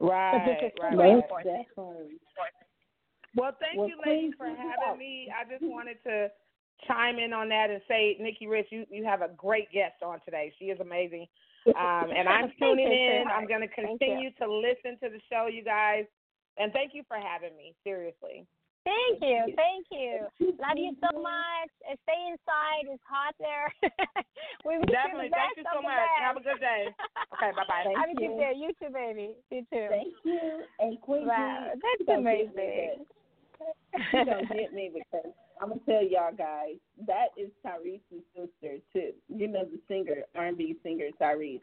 [0.00, 1.14] Right, this right, right.
[1.14, 1.26] Most
[3.36, 4.98] Well, thank Well, you, ladies, for having up.
[4.98, 5.28] me.
[5.30, 6.28] I just wanted to
[6.86, 10.20] chime in on that and say, Nikki Rich, you, you have a great guest on
[10.24, 10.52] today.
[10.58, 11.26] She is amazing.
[11.66, 13.24] Um, and I'm tuning in.
[13.32, 16.04] I'm going to continue to listen to the show, you guys.
[16.58, 17.74] And thank you for having me.
[17.82, 18.46] Seriously.
[18.84, 20.28] Thank you, thank you.
[20.60, 21.70] Love you so much.
[21.88, 22.84] Uh, Stay inside.
[22.92, 23.72] It's hot there.
[24.68, 25.28] we wish Definitely.
[25.28, 25.96] You the Thank you so much.
[25.96, 26.20] best.
[26.20, 26.84] Have a good day.
[27.34, 27.82] Okay, bye-bye.
[27.84, 28.36] Thank Have a good you.
[28.38, 28.52] day.
[28.54, 29.34] You too, baby.
[29.50, 29.86] You too.
[29.90, 30.62] Thank you.
[30.78, 33.04] And Queen Wow, that's don't amazing.
[34.12, 39.12] You don't get me because I'm gonna tell y'all guys that is Tyrese's sister too.
[39.28, 41.60] You know the singer, R&B singer Tyrese.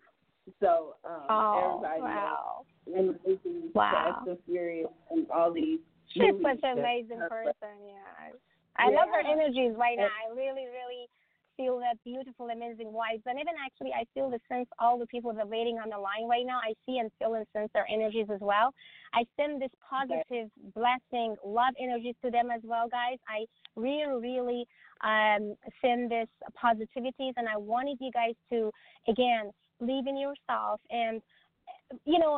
[0.60, 2.66] So um, Oh, everybody wow.
[2.88, 4.16] knows and the movies, Wow.
[4.18, 5.80] Fast and Furious, and all these.
[6.14, 7.76] She's such an amazing person.
[7.88, 8.32] Yeah,
[8.78, 9.32] I love her Yeah.
[9.32, 10.08] energies right now.
[10.08, 11.10] I really, really
[11.58, 13.22] feel that beautiful, amazing vibes.
[13.26, 15.98] And even actually, I feel the sense all the people that are waiting on the
[15.98, 16.60] line right now.
[16.64, 18.74] I see and feel and sense their energies as well.
[19.14, 23.18] I send this positive, blessing, love energies to them as well, guys.
[23.28, 23.46] I
[23.76, 24.68] really, really
[25.04, 26.28] um, send this
[26.62, 28.72] positivities, and I wanted you guys to
[29.08, 31.22] again believe in yourself and
[32.06, 32.38] you know,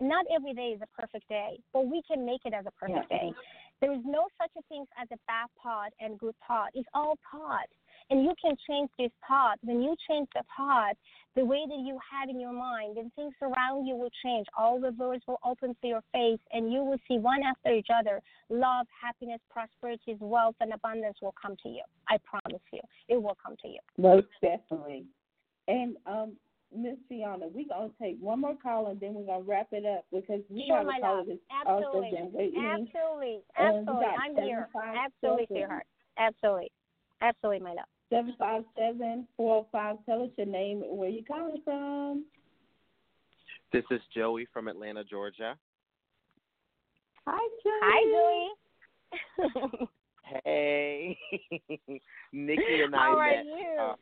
[0.00, 3.10] not every day is a perfect day, but we can make it as a perfect
[3.10, 3.18] Yeah.
[3.18, 3.34] day.
[3.80, 6.70] There is no such a thing as a bad thought and good thought.
[6.74, 7.68] It's all thought.
[8.10, 9.58] And you can change this thought.
[9.62, 10.96] When you change the thought,
[11.34, 14.46] the way that you have in your mind, then things around you will change.
[14.56, 17.88] All the doors will open to your face, and you will see one after each
[17.92, 18.20] other.
[18.50, 21.82] Love, happiness, prosperity, wealth, and abundance will come to you.
[22.08, 22.80] I promise you.
[23.08, 23.78] It will come to you.
[23.96, 25.06] Most definitely.
[25.68, 26.36] And um,
[26.74, 30.04] Miss Fiona, we're gonna take one more call and then we're gonna wrap it up
[30.12, 31.26] because we Sure, have my a caller love.
[31.28, 32.18] that's Absolutely.
[32.18, 32.56] also been.
[32.64, 33.42] Absolutely.
[33.58, 34.06] Absolutely.
[34.06, 34.68] I'm here.
[34.74, 35.86] Absolutely, sweetheart.
[36.18, 36.70] Absolutely.
[37.20, 37.86] Absolutely, my love.
[38.10, 39.96] Seven five seven four five.
[40.06, 42.24] Tell us your name and where you're calling from.
[43.72, 45.56] This is Joey from Atlanta, Georgia.
[47.26, 47.80] Hi, Joey.
[47.82, 49.88] Hi, Joey.
[50.44, 51.18] Hey,
[52.32, 53.44] Nikki and I How are met.
[53.44, 53.76] you?
[53.80, 53.94] uh,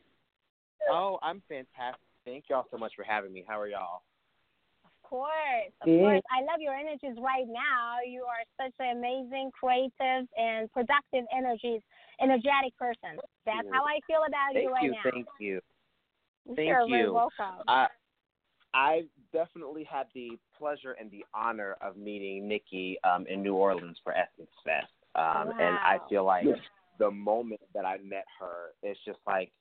[0.91, 1.99] oh, I'm fantastic.
[2.25, 3.43] Thank y'all so much for having me.
[3.47, 4.03] How are y'all?
[4.85, 5.99] Of course, of Good.
[5.99, 6.21] course.
[6.31, 7.97] I love your energies right now.
[8.07, 11.81] You are such an amazing, creative, and productive energies,
[12.21, 13.19] energetic person.
[13.45, 15.11] That's how I feel about Thank you right you, now.
[15.11, 15.59] thank you.
[16.55, 17.13] thank You're very you.
[17.13, 17.63] welcome.
[17.67, 17.87] I
[18.73, 19.01] I
[19.33, 24.13] definitely had the pleasure and the honor of meeting Nikki um, in New Orleans for
[24.13, 26.59] Essence Fest, um, and I feel like Yes.
[26.97, 29.51] the moment that I met her, it's just like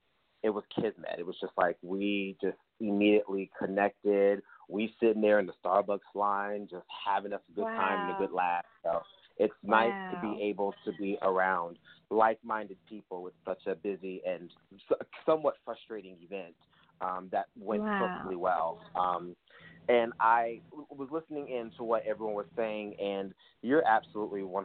[0.42, 1.16] it was kismet.
[1.18, 4.42] It was just like we just immediately connected.
[4.68, 8.18] We sitting there in the Starbucks line, just having us a good time and a
[8.18, 8.64] good laugh.
[8.82, 9.02] So
[9.36, 11.76] it's nice to be able to be around
[12.10, 14.50] like-minded people with such a busy and
[15.26, 16.54] somewhat frustrating event.
[17.00, 17.98] um, that went wow.
[17.98, 18.78] perfectly well.
[18.94, 19.34] Um,
[19.88, 24.64] and I was listening in to what everyone was saying, and you're absolutely 100%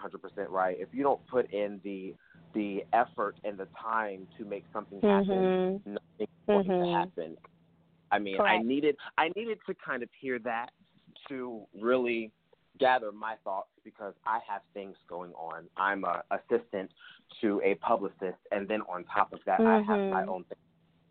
[0.49, 0.77] right.
[0.79, 2.15] If you don't put in the
[2.53, 5.93] the effort and the time to make something happen, mm-hmm.
[5.93, 6.83] nothing going mm-hmm.
[6.85, 7.37] to happen.
[8.11, 8.59] I mean, Correct.
[8.59, 10.69] I needed I needed to kind of hear that
[11.29, 12.31] to really
[12.79, 15.65] gather my thoughts because I have things going on.
[15.77, 16.91] I'm a assistant
[17.41, 19.91] to a publicist, and then on top of that, mm-hmm.
[19.91, 20.57] I have my own thing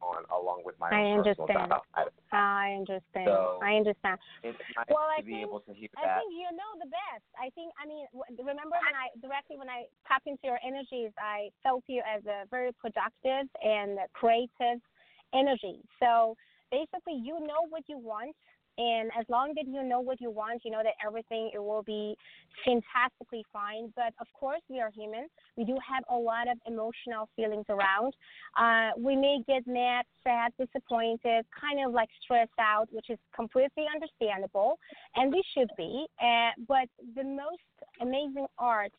[0.04, 1.48] on along with my I own understand.
[1.48, 2.12] personal job.
[2.32, 3.28] I understand.
[3.32, 4.20] So, I understand.
[4.44, 6.20] It's nice well, to I be think, able to hear I that.
[6.20, 7.24] think you know the best.
[7.40, 7.72] I think.
[7.80, 8.04] I mean,
[8.36, 12.44] remember when I directly when I tapped into your energies, I felt you as a
[12.52, 14.84] very productive and creative
[15.32, 15.80] energy.
[15.98, 16.36] So
[16.70, 18.36] basically, you know what you want
[18.76, 21.82] and as long as you know what you want, you know that everything it will
[21.82, 22.16] be
[22.64, 23.92] fantastically fine.
[23.94, 25.28] But of course, we are human.
[25.56, 28.14] We do have a lot of emotional feelings around.
[28.58, 33.84] Uh, we may get mad, sad, disappointed, kind of like stressed out, which is completely
[33.92, 34.78] understandable,
[35.14, 36.06] and we should be.
[36.20, 37.62] Uh, but the most
[38.00, 38.92] amazing art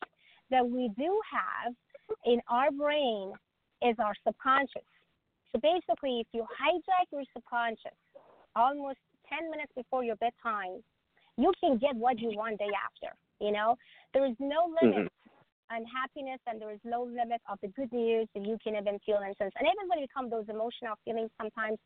[0.50, 1.74] that we do have
[2.24, 3.32] in our brain
[3.82, 4.88] is our subconscious.
[5.52, 7.96] So basically, if you hijack your subconscious,
[8.54, 10.82] almost 10 minutes before your bedtime,
[11.36, 13.14] you can get what you want day after.
[13.40, 13.76] You know,
[14.14, 15.25] there is no limit mm-hmm.
[15.70, 15.84] Mm-hmm.
[15.86, 19.18] happiness and there is no limit of the good news that you can even feel
[19.18, 19.52] in sense.
[19.58, 21.78] And even when it comes those emotional feelings, sometimes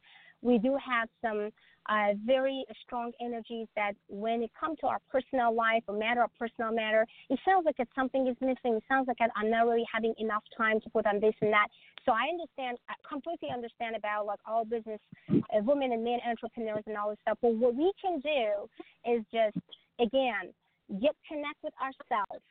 [0.42, 1.50] we do have some
[1.88, 6.30] uh, very strong energies that when it comes to our personal life or matter of
[6.38, 8.76] personal matter, it sounds like it's something is missing.
[8.76, 11.68] It sounds like I'm not really having enough time to put on this and that.
[12.04, 16.84] So I understand, I completely understand about like all business uh, women and men entrepreneurs
[16.86, 17.38] and all this stuff.
[17.42, 18.68] But what we can do
[19.10, 19.56] is just,
[20.00, 20.52] again,
[21.00, 22.44] get connect with ourselves,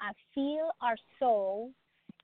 [0.00, 1.72] uh, feel our soul,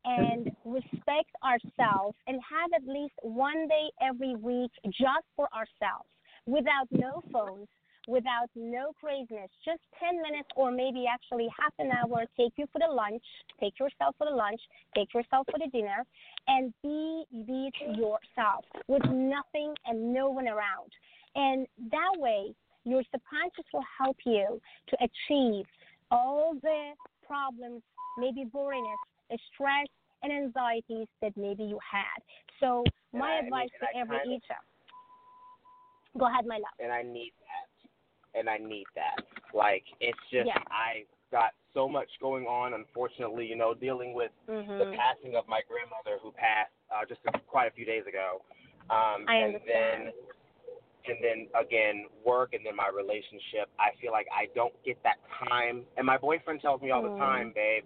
[0.04, 6.08] and respect ourselves and have at least one day every week just for ourselves
[6.46, 7.68] without no phones,
[8.08, 12.78] without no craziness, just 10 minutes or maybe actually half an hour, take you for
[12.78, 13.22] the lunch,
[13.60, 14.60] take yourself for the lunch,
[14.96, 16.04] take yourself for the dinner,
[16.48, 20.90] and be, be yourself with nothing and no one around.
[21.34, 22.54] And that way,
[22.84, 25.66] your subconscious will help you to achieve
[26.10, 26.92] all the
[27.30, 27.82] problems,
[28.18, 29.86] maybe boringness, stress,
[30.22, 32.18] and anxieties that maybe you had.
[32.58, 34.44] So, my advice to every each
[36.18, 36.74] Go ahead, my love.
[36.80, 38.38] And I need that.
[38.38, 39.24] And I need that.
[39.54, 40.62] Like it's just yeah.
[40.70, 42.74] I got so much going on.
[42.74, 44.78] Unfortunately, you know, dealing with mm-hmm.
[44.78, 48.42] the passing of my grandmother who passed uh, just quite a few days ago.
[48.90, 50.06] Um, I and understand.
[50.06, 50.12] then
[51.06, 53.68] and then again work and then my relationship.
[53.78, 55.82] I feel like I don't get that time.
[55.96, 57.14] And my boyfriend tells me all mm.
[57.14, 57.84] the time, babe,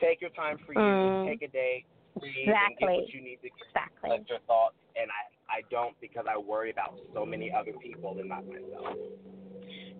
[0.00, 1.24] take your time for mm.
[1.24, 1.30] you.
[1.30, 1.84] Take a day,
[2.18, 2.56] breathe, exactly.
[2.56, 3.68] and get what you need to get.
[3.70, 4.10] Exactly.
[4.10, 4.76] Let your thoughts.
[4.96, 8.96] And I I don't because I worry about so many other people and not myself.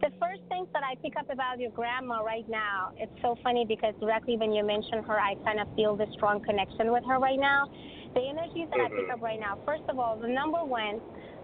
[0.01, 3.67] The first things that I pick up about your grandma right now, it's so funny
[3.69, 7.19] because directly when you mention her, I kind of feel the strong connection with her
[7.19, 7.69] right now.
[8.15, 8.97] The energies that mm-hmm.
[8.97, 11.01] I pick up right now, first of all, the number one,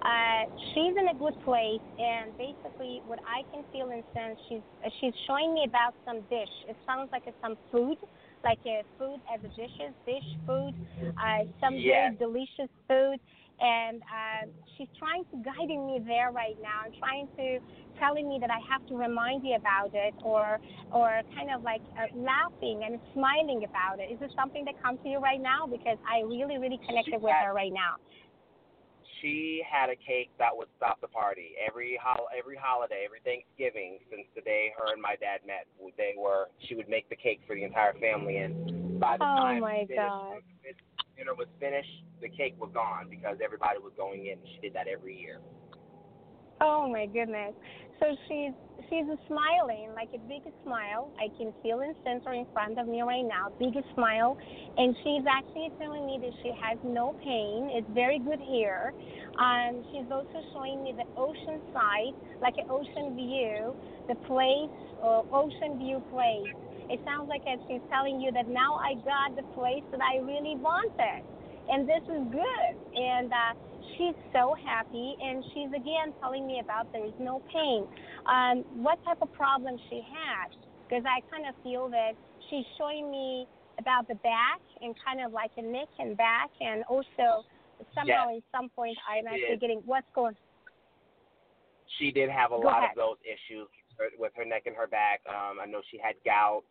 [0.07, 4.63] uh, she's in a good place, and basically, what I can feel and sense, she's
[4.85, 6.55] uh, she's showing me about some dish.
[6.69, 7.99] It sounds like it's some food,
[8.45, 10.75] like a food as a dishes, dish food,
[11.19, 13.19] uh, some very delicious food
[13.61, 17.59] and uh, she's trying to guiding me there right now and trying to
[17.99, 20.59] telling me that I have to remind you about it or
[20.93, 24.13] or kind of like uh, laughing and smiling about it.
[24.13, 25.67] Is this something that comes to you right now?
[25.67, 27.97] Because I really really connected with her right now.
[29.27, 33.99] She had a cake that would stop the party every hol- every holiday, every Thanksgiving
[34.09, 35.67] since the day her and my dad met.
[35.99, 39.35] They were she would make the cake for the entire family, and by the oh
[39.43, 40.39] time my finished, God.
[41.19, 44.39] dinner was finished, the cake was gone because everybody was going in.
[44.55, 45.41] She did that every year.
[46.61, 47.55] Oh my goodness.
[47.99, 48.55] So she's
[48.89, 51.11] she's smiling like a big smile.
[51.19, 54.37] I can feel and sense her in front of me right now, big smile,
[54.77, 57.71] and she's actually telling me that she has no pain.
[57.75, 58.93] It's very good here.
[59.39, 63.75] Um, she's also showing me the ocean side, like an ocean view,
[64.09, 64.73] the place,
[65.03, 66.55] uh, ocean view place.
[66.89, 70.55] It sounds like she's telling you that now I got the place that I really
[70.55, 71.27] wanted,
[71.69, 72.73] and this is good.
[72.95, 73.53] And uh,
[73.97, 77.87] she's so happy, and she's again telling me about there is no pain.
[78.27, 80.51] Um, what type of problem she has
[80.89, 82.13] Because I kind of feel that
[82.51, 83.47] she's showing me
[83.79, 87.45] about the back and kind of like a neck and back, and also
[87.95, 88.41] somehow yes.
[88.41, 89.61] in some point I'm she actually did.
[89.61, 90.37] getting what's going.
[91.99, 92.91] She did have a Go lot ahead.
[92.91, 93.69] of those issues
[94.19, 95.21] with her neck and her back.
[95.29, 96.65] Um, I know she had gout.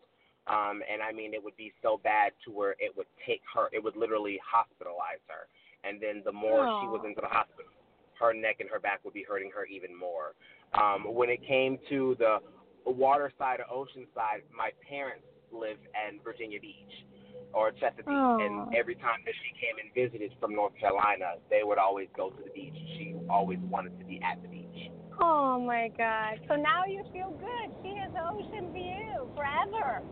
[0.48, 3.66] Um, and I mean, it would be so bad to where it would take her,
[3.74, 5.50] it would literally hospitalize her.
[5.88, 7.72] And then the more she was into the hospital,
[8.20, 10.34] her neck and her back would be hurting her even more.
[10.74, 12.40] Um, when it came to the
[12.86, 15.78] water side or ocean side, my parents live
[16.08, 17.06] in Virginia Beach
[17.54, 18.40] or Chesapeake, oh.
[18.40, 22.30] and every time that she came and visited from North Carolina, they would always go
[22.30, 22.76] to the beach.
[22.98, 24.92] She always wanted to be at the beach.
[25.22, 26.40] Oh my God!
[26.50, 27.72] So now you feel good.
[27.84, 30.04] She has ocean view forever.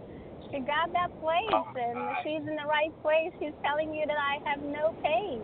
[0.51, 3.35] She got that place, oh and she's in the right place.
[3.39, 5.41] She's telling you that I have no pain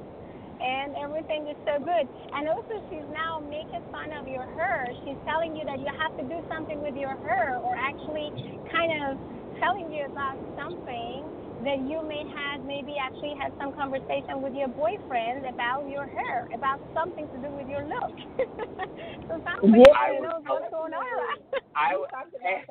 [0.59, 2.05] and everything is so good.
[2.35, 4.87] And also, she's now making fun of your hair.
[5.03, 8.31] She's telling you that you have to do something with your hair, or actually
[8.71, 9.19] kind of
[9.59, 14.71] telling you about something that you may have maybe actually had some conversation with your
[14.71, 18.15] boyfriend about your hair, about something to do with your look.
[19.27, 21.35] so sounds like yeah, I know what's going on.
[21.75, 21.95] I,
[22.47, 22.63] eh,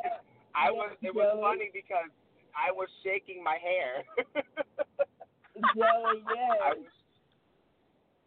[0.57, 0.97] I was.
[1.03, 2.09] It was funny because
[2.57, 4.05] I was shaking my hair.
[5.76, 6.76] Joey, yes.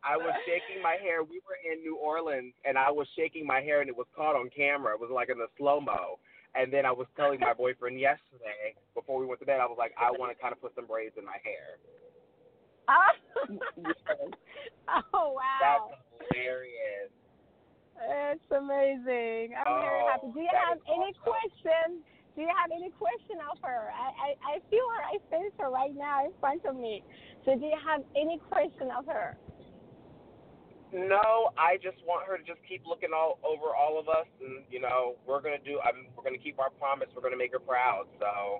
[0.04, 1.24] I was shaking my hair.
[1.24, 4.36] We were in New Orleans, and I was shaking my hair, and it was caught
[4.36, 4.94] on camera.
[4.94, 6.18] It was like in the slow mo.
[6.54, 9.78] And then I was telling my boyfriend yesterday, before we went to bed, I was
[9.78, 11.80] like, I want to kind of put some braids in my hair.
[15.14, 15.62] oh wow!
[15.62, 17.14] That's hilarious.
[18.02, 19.56] It's amazing.
[19.56, 20.28] I'm oh, very happy.
[20.34, 21.24] Do you have any awesome.
[21.24, 22.04] questions?
[22.36, 23.94] Do you have any question of her?
[23.96, 25.02] I, I I feel her.
[25.08, 27.04] I sense her right now in front of me.
[27.46, 29.38] So do you have any question of her?
[30.92, 34.68] No, I just want her to just keep looking all over all of us, and
[34.68, 35.80] you know, we're gonna do.
[35.80, 37.08] I mean, we're gonna keep our promise.
[37.16, 38.12] We're gonna make her proud.
[38.20, 38.60] So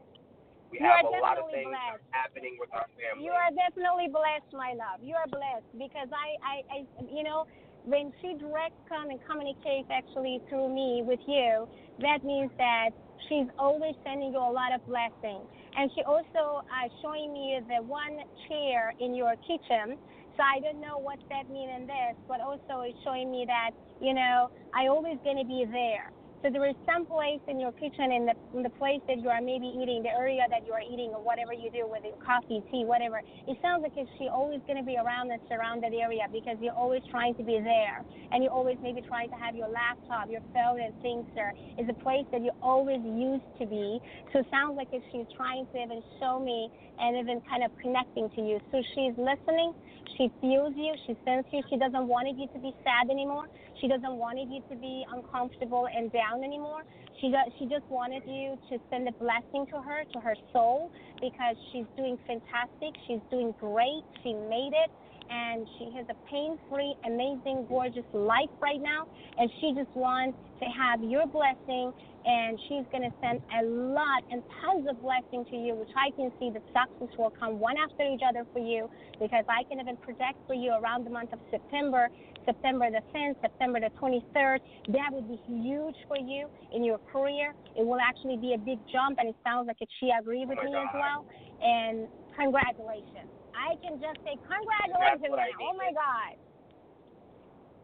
[0.72, 2.08] we you have a lot of things blessed.
[2.16, 3.28] happening with our family.
[3.28, 5.04] You are definitely blessed, my love.
[5.04, 6.78] You are blessed because I, I, I
[7.12, 7.44] you know,
[7.84, 11.68] when she direct come and communicates actually through me with you,
[12.00, 12.96] that means that
[13.28, 15.44] she's always sending you a lot of blessings.
[15.76, 20.00] And she also uh, showing me the one chair in your kitchen
[20.38, 23.72] so I don't know what that means in this, but also it's showing me that,
[24.02, 26.12] you know, I always going to be there.
[26.42, 29.30] So there is some place in your kitchen, in the in the place that you
[29.30, 32.18] are maybe eating, the area that you are eating, or whatever you do with your
[32.18, 33.22] coffee, tea, whatever.
[33.46, 36.74] It sounds like she always going to be around and surround that area because you're
[36.74, 38.02] always trying to be there,
[38.34, 41.54] and you're always maybe trying to have your laptop, your phone, and things there.
[41.78, 44.02] Is a place that you always used to be.
[44.34, 47.70] So it sounds like if she's trying to even show me and even kind of
[47.78, 48.58] connecting to you.
[48.74, 49.78] So she's listening,
[50.18, 51.62] she feels you, she senses you.
[51.70, 53.48] She doesn't want you to be sad anymore.
[53.80, 56.84] She doesn't want you to be uncomfortable and down anymore.
[57.20, 60.92] She does, she just wanted you to send a blessing to her, to her soul,
[61.22, 62.94] because she's doing fantastic.
[63.08, 64.04] She's doing great.
[64.24, 64.92] She made it
[65.32, 69.08] and she has a pain-free, amazing, gorgeous life right now.
[69.38, 71.92] And she just wants to have your blessing,
[72.26, 76.14] and she's going to send a lot and tons of blessing to you, which I
[76.14, 78.90] can see the success will come one after each other for you,
[79.20, 82.10] because I can even project for you around the month of September,
[82.46, 84.60] September the 10th, September the 23rd.
[84.94, 87.54] That would be huge for you in your career.
[87.76, 90.66] It will actually be a big jump, and it sounds like she agreed with oh
[90.66, 90.86] me God.
[90.86, 91.20] as well.
[91.62, 92.08] And
[92.38, 93.30] congratulations.
[93.58, 95.66] I can just say congratulations now.
[95.66, 96.38] Oh my God.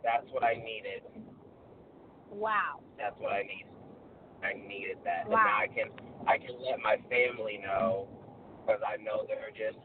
[0.03, 1.03] That's what I needed.
[2.31, 2.83] Wow.
[2.97, 3.65] That's what I need.
[4.43, 5.27] I needed that.
[5.27, 5.37] Wow.
[5.37, 5.87] And now I can
[6.27, 8.07] I can let my family know
[8.61, 9.79] because I know they're just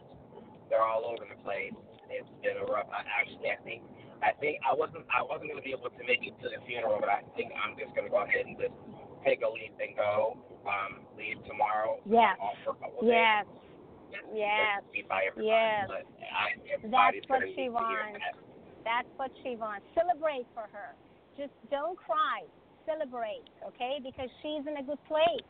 [0.68, 1.74] they're all over the place.
[2.10, 2.90] It's been a rough.
[2.92, 3.82] I actually I think
[4.20, 6.60] I think I wasn't I wasn't going to be able to make it to the
[6.68, 8.76] funeral, but I think I'm just going to go ahead and just
[9.24, 10.36] take a leave and go.
[10.62, 11.98] Um, leave tomorrow.
[12.06, 12.38] Yes.
[12.38, 13.42] Off for a couple yes.
[14.14, 14.22] Days.
[14.30, 14.82] Yes.
[15.36, 15.90] Yes.
[16.86, 18.18] That's what she wants.
[18.22, 18.38] That.
[18.84, 19.82] That's what she wants.
[19.94, 20.94] Celebrate for her.
[21.42, 22.46] Just don't cry.
[22.86, 23.98] Celebrate, okay?
[23.98, 25.42] Because she's in a good place.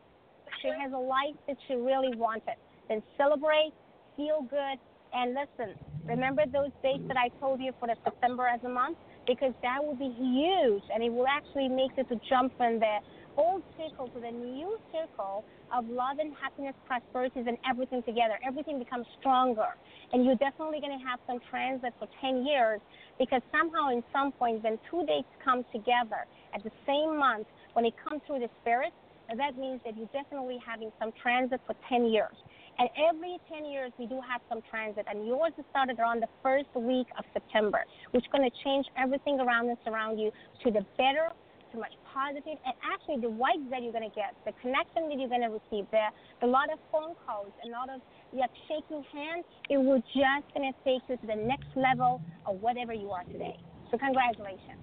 [0.65, 2.57] She has a life that she really wanted.
[2.89, 3.77] Then celebrate,
[4.17, 4.81] feel good,
[5.13, 5.77] and listen.
[6.09, 8.97] Remember those dates that I told you for the September as a month?
[9.27, 12.97] Because that will be huge, and it will actually make you to jump from the
[13.37, 18.39] old circle to the new circle of love and happiness, prosperity, and everything together.
[18.47, 19.75] Everything becomes stronger.
[20.13, 22.81] And you're definitely going to have some transit for 10 years
[23.19, 27.85] because somehow, in some point, when two dates come together at the same month, when
[27.85, 28.93] it comes through the spirit,
[29.37, 32.37] that means that you're definitely having some transit for 10 years.
[32.79, 36.69] And every 10 years, we do have some transit, and yours started around the first
[36.75, 40.33] week of September, which is going to change everything around and surround you
[40.65, 41.31] to the better
[41.73, 45.17] too much positive, and actually the vibes that you're going to get, the connection that
[45.17, 46.13] you're going to receive, the,
[46.45, 48.05] a lot of phone calls, a lot of
[48.37, 52.61] like shaking hands, it will just going to take you to the next level of
[52.61, 53.57] whatever you are today.
[53.91, 54.81] So congratulations.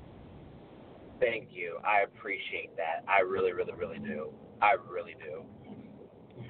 [1.19, 1.77] Thank you.
[1.85, 3.03] I appreciate that.
[3.07, 4.29] I really, really, really do.
[4.61, 5.43] I really do.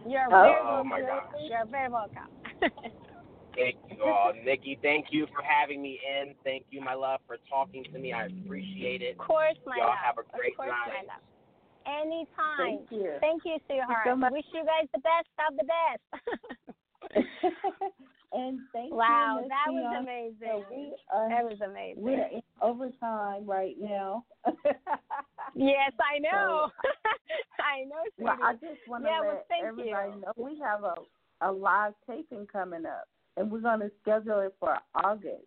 [0.08, 0.30] You're oh.
[0.30, 0.80] very welcome.
[0.80, 1.24] Oh my gosh.
[1.44, 2.30] You're very welcome.
[3.56, 4.34] Thank you all.
[4.45, 6.34] Nikki, thank you for having me in.
[6.43, 8.14] Thank you, my love, for talking to me.
[8.14, 9.14] I appreciate it.
[9.20, 9.97] Of course, my y'all love.
[10.04, 11.06] have a great of course, night.
[11.08, 11.24] my love.
[11.88, 12.58] Anytime.
[12.58, 13.14] Thank you.
[13.20, 14.06] Thank you, sweetheart.
[14.06, 14.32] so much.
[14.34, 16.04] Wish you guys the best of the best.
[18.34, 19.41] and thank wow, you.
[19.41, 20.00] Miss that was Bianca.
[20.00, 20.64] amazing.
[20.70, 22.04] we are, that was amazing.
[22.04, 24.26] we're in overtime right now.
[25.56, 26.70] Yes, I know.
[27.60, 28.24] I know, sweetie.
[28.24, 30.22] well, I just want to Yeah, well, let thank everybody you.
[30.22, 30.93] know we have a
[31.41, 33.08] a live taping coming up,
[33.40, 35.46] and we're going to schedule it for August.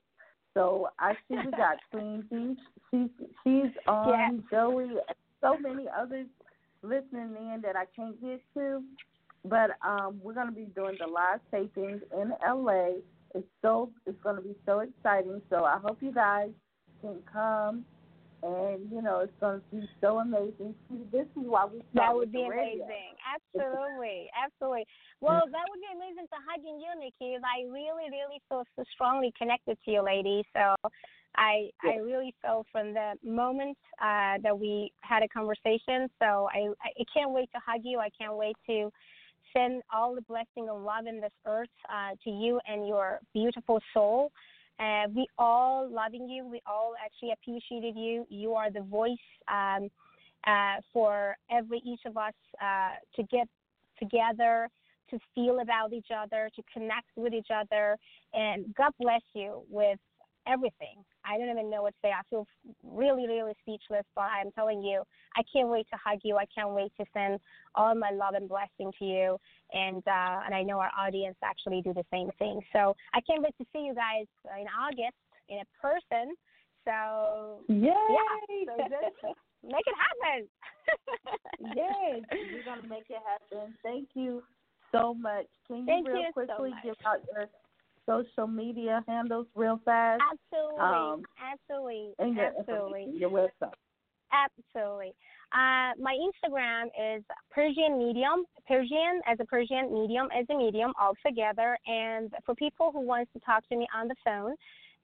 [0.54, 2.56] So I see we got Queen B.
[2.90, 6.26] She's she's on Joey, and so many others
[6.82, 8.82] listening in that I can't get to.
[9.44, 13.00] But um, we're going to be doing the live tapings in LA.
[13.34, 15.40] It's so it's going to be so exciting.
[15.50, 16.50] So I hope you guys
[17.00, 17.84] can come,
[18.42, 20.74] and you know it's going to be so amazing.
[20.88, 23.14] See, This is why we That would be amazing.
[23.22, 24.28] Absolutely.
[24.44, 24.86] Absolutely.
[25.20, 27.36] Well, that would be amazing to hugging you, Nikki.
[27.38, 30.42] I really, really feel so strongly connected to you, lady.
[30.54, 30.74] So
[31.36, 36.10] I I really feel from the moment uh, that we had a conversation.
[36.18, 37.98] So I I can't wait to hug you.
[37.98, 38.90] I can't wait to
[39.52, 43.80] send all the blessing and love in this earth uh, to you and your beautiful
[43.94, 44.32] soul.
[44.78, 46.46] Uh, we all loving you.
[46.46, 48.26] We all actually appreciated you.
[48.28, 49.12] You are the voice
[49.48, 49.90] um,
[50.46, 53.48] uh, for every each of us uh, to get
[53.98, 54.68] together,
[55.10, 57.96] to feel about each other, to connect with each other.
[58.32, 59.98] And God bless you with
[60.46, 61.04] everything.
[61.24, 62.10] I don't even know what to say.
[62.10, 62.46] I feel
[62.82, 65.02] really, really speechless, but I'm telling you,
[65.36, 66.36] I can't wait to hug you.
[66.36, 67.40] I can't wait to send
[67.74, 69.36] all my love and blessing to you.
[69.72, 72.60] And uh, and I know our audience actually do the same thing.
[72.72, 74.26] So I can't wait to see you guys
[74.60, 75.16] in August
[75.48, 76.34] in a person.
[76.84, 77.92] So Yay!
[77.92, 80.48] yeah, so just make it happen.
[81.76, 83.74] yes, we're gonna make it happen.
[83.82, 84.42] Thank you
[84.90, 85.46] so much.
[85.66, 86.82] Can you Thank real you quickly much.
[86.84, 87.46] give out your
[88.06, 93.18] social media handles real fast Absolutely, Um, absolutely, and your absolutely.
[93.18, 93.74] your website?
[94.32, 95.14] Absolutely.
[95.52, 101.12] Uh, my Instagram is Persian Medium, Persian as a Persian, medium as a medium, all
[101.24, 101.78] together.
[101.86, 104.54] And for people who wants to talk to me on the phone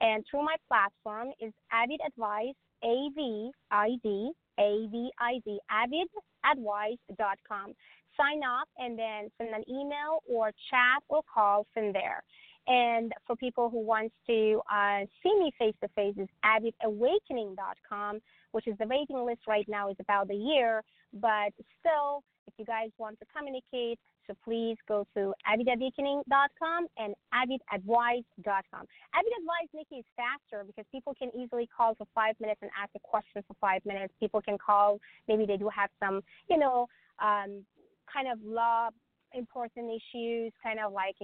[0.00, 5.60] and through my platform is Avid Advice, A V I D, A V I D,
[5.70, 7.74] avidadvice.com.
[8.16, 12.22] Sign up and then send an email or chat or call from there.
[12.68, 18.20] And for people who wants to uh, see me face to face is avidawakening.com
[18.52, 20.82] which is the waiting list right now is about a year.
[21.12, 28.84] But still, if you guys want to communicate, so please go to avidawakening.com and avidadvice.com.
[29.14, 32.90] Avid Advice, Nikki, is faster because people can easily call for five minutes and ask
[32.94, 34.12] a question for five minutes.
[34.20, 34.98] People can call,
[35.28, 36.86] maybe they do have some, you know,
[37.22, 37.64] um,
[38.12, 38.90] kind of law
[39.34, 41.14] important issues, kind of like